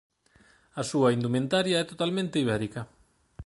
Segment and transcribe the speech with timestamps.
[0.81, 2.81] A súa indumentaria é totalmente ibérica.